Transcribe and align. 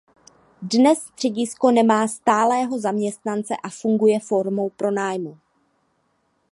Dnes 0.61 0.99
středisko 1.05 1.71
nemá 1.71 2.07
stálého 2.07 2.79
zaměstnance 2.79 3.55
a 3.63 3.69
funguje 3.69 4.19
formou 4.19 4.69
pronájmu. 4.69 5.37